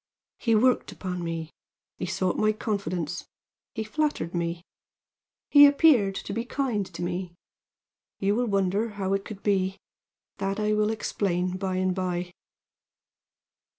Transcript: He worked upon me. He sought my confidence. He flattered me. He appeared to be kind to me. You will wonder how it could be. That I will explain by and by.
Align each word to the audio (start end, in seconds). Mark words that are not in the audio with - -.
He 0.39 0.55
worked 0.55 0.91
upon 0.91 1.23
me. 1.23 1.51
He 1.99 2.07
sought 2.07 2.35
my 2.35 2.53
confidence. 2.53 3.27
He 3.75 3.83
flattered 3.83 4.33
me. 4.33 4.63
He 5.51 5.67
appeared 5.67 6.15
to 6.15 6.33
be 6.33 6.43
kind 6.43 6.87
to 6.91 7.03
me. 7.03 7.35
You 8.17 8.33
will 8.33 8.47
wonder 8.47 8.89
how 8.97 9.13
it 9.13 9.23
could 9.23 9.43
be. 9.43 9.77
That 10.39 10.59
I 10.59 10.73
will 10.73 10.89
explain 10.89 11.55
by 11.55 11.75
and 11.75 11.93
by. 11.93 12.31